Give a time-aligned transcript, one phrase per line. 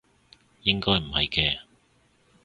[0.63, 1.59] 應該唔係嘅